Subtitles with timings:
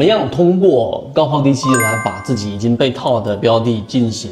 [0.00, 4.30] 怎么样通过高抛低吸来把自己已经被套的标的进行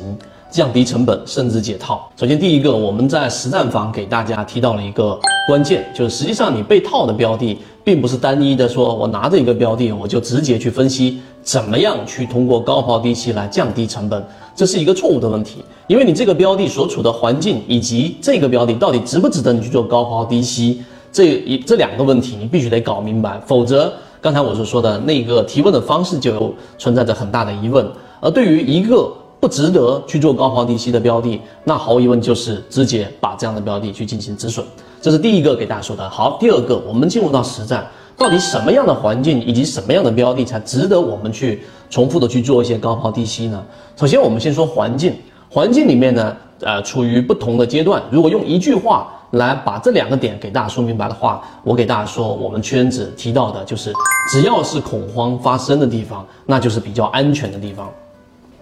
[0.51, 2.11] 降低成本，甚至解套？
[2.17, 14.25] 首先，第一个，我们在实战房给大家提到了一个关键，就是实际上你被套的标的，并不是单一的说，我拿着一个标的，我就直接去分析怎么样去通过高抛低吸来降低成本，
[14.57, 23.93] 这是一个错误的问题，因为你这个标的所处的环境以及这个标的到底值不值得你去做高抛低吸，这一这两个问题你必须得搞明白，否则。
[24.21, 27.87] 刚才我所说的那个提问的方式就存在着很大的疑问，
[28.21, 34.65] 而对于一个不值得去做高抛低吸的标的，那毫无疑问就是直接把这样的标的去进行止损，
[35.01, 36.11] 这是第一个给大家说的。
[36.11, 37.87] 好，第二个，我们进入到实战，
[38.17, 43.65] 到底什么样的环境以及什么样的标的才值得我们去重复的去做一些高抛低吸呢？
[43.95, 45.15] 首先，我们先说环境，
[45.49, 49.13] 环境里面呢，呃，处于不同的阶段，如果用一句话。
[49.33, 53.93] 来把这两个点给大家说明白的话，我给大家说，我们圈子提到的就是，
[54.33, 57.91] 只要是恐慌发生的地方，那就是比较安全的地方。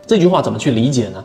[0.07, 1.24] 这句话怎么去理解呢？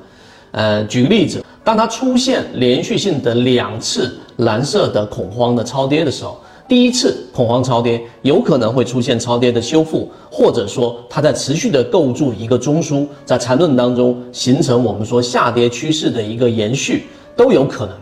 [0.52, 17.96] 呃，举个例子，当它出现连续性的两次蓝色的恐慌的超跌的时候，第一次恐慌超跌有可能会出现超跌的修复，或者说它在持续的构筑一个中枢，在缠论当中形成我们说下跌趋势的一个延续，都有可能。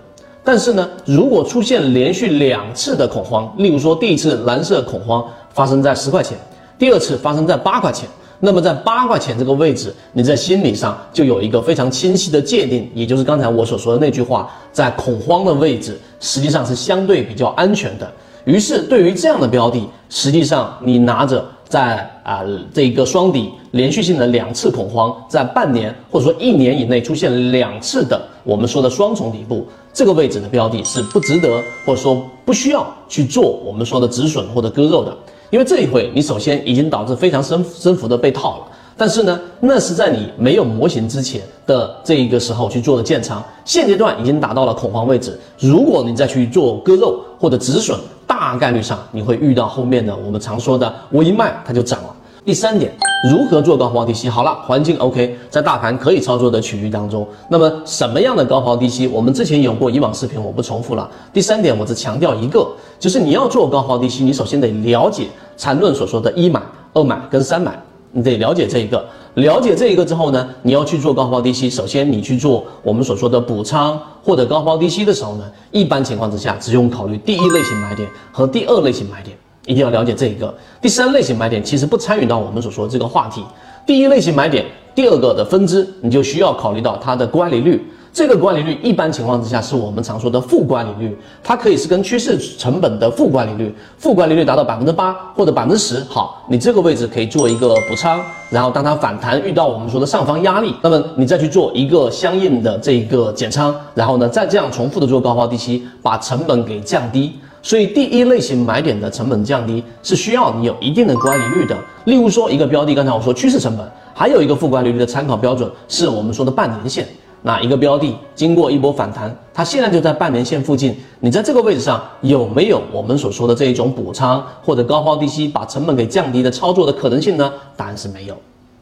[0.50, 6.36] 但是呢，如果出现连续两次的恐慌，例如说第一次蓝色恐慌发生在十块钱，
[6.76, 18.12] 第二次发生在八块钱，那么在八块钱这个位置，你在心理上就有一个非常清晰的界定，也就是刚才我所说的那句话，在恐慌的位置实际上是相对比较安全的。
[18.46, 22.42] 于是对于这样的标的，实际上你拿着在啊
[22.74, 28.20] 这个双底连续性的两次恐慌，在半年或者说一年以内出现两次的
[28.50, 29.64] 我们说的双重底部。
[29.94, 35.16] 这个位置的标的是不值得，或者说不需要去做我们说的止损或者割肉的，
[35.52, 52.16] 因为这一回你首先已经导致非常深深幅的被套了，但是呢，那是在你没有模型之前的这一个时候去做的建仓，现阶段已经达到了恐慌位置，如果你再去做割肉或者止损，大概率上你会遇到后面的我们常说的我一卖它就涨了。
[52.50, 52.92] 第三点，
[53.30, 54.28] 如何做高抛低吸？
[54.28, 59.06] 好了，环境 OK，在大盘可以操作的区域当中，那么什么样的高抛低吸？
[59.06, 61.08] 我们之前有过以往视频，我不重复了。
[61.32, 62.68] 第三点，我只强调一个，
[62.98, 65.28] 就是你要做高抛低吸，你首先得了解
[65.58, 66.60] 缠论所说的一买、
[66.92, 67.80] 二买跟三买，
[68.12, 69.06] 你得了解这一个。
[69.36, 79.38] 了解这一个之后呢，你要去做高抛低吸，首先你去做我们所说的补仓或者高抛低吸的时候呢，一般情况之下，只用考虑第一类型买点和第二类型买点。
[79.70, 83.44] 一定要了解这一个第三类型买点，其实不参与到我们所说的这个话题。
[83.86, 84.66] 第一类型买点，
[84.96, 87.80] 第二个的分支，你就需要考虑到它的乖离率。
[88.12, 96.04] 这个乖离率一般情况之下是我们常说的负乖离率，它可以是跟趋势成本的负乖离率，负乖离率达到百分之八或者百分之十。
[96.10, 98.20] 好，你这个位置可以做一个补仓，
[98.50, 107.34] 然后当它反弹遇到我们说的上方压力，那么你再去做一个相应的这一个减仓，然后呢再这样重复的做高抛低吸，把成本给降低。
[107.62, 111.78] 所以，第一类型买点的成本降低是需要你有一定的乖离率的。
[112.06, 117.08] 例如说，一个标的，刚才我说趋势成本，还有一个负乖离率的参考标准是我们说的半年线。
[117.42, 127.52] 那一个标的经过一波反弹，它现在就在半年线附近，你在这个位置上有没有我们所说的这一种补仓或者高抛低吸把成本给降低的操作的可能性呢？
[127.78, 128.36] 答案是没有。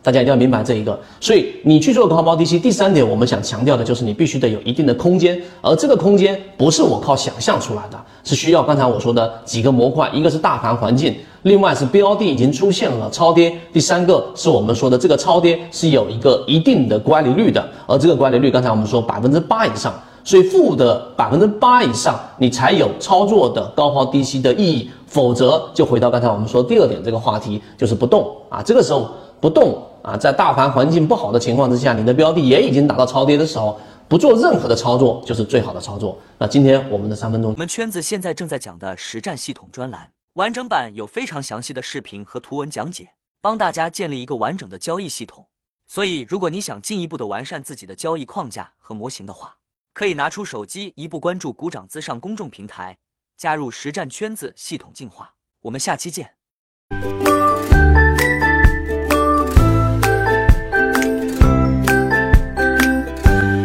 [0.08, 28.34] 大家一定要明白这一个，所以你去做高抛低吸，第三点我们想强调的就是你必须得有一定的空间，而这个空间不是我靠想象出来的，是需要刚才我说的几个模块，一个是大盘环境，另外是标的已经出现了超跌，第三个是我们说的这个超跌是有一个一定的乖离率的，而这个乖离率刚才我们说百分之八以上，所以负的百分之八以上你才有操作的高抛低吸的意义，否则就回到刚才我们说第二点这个话题就是不动。
[28.50, 29.10] 啊，这个时候
[29.40, 29.86] 不动。
[30.04, 33.78] 啊，在大盘环境不好的情况之下，你的标的也已经达到超跌的时候，
[34.08, 36.18] 不做任何的操作就是最好的操作。
[36.38, 43.10] 那今天我们的三分钟，我们圈子现在正在讲的实战系统专栏完整版有非常详细的视频和图文讲解，
[43.42, 45.46] 帮大家建立一个完整的交易系统。
[45.88, 49.58] 所以，如果你想进一步的完善自己的交易框架和模型的话，
[49.94, 52.98] 可以拿出手机一步关注股掌资上公众平台，
[53.36, 55.34] 加入实战圈子系统进化。
[55.64, 57.37] 我们下期见。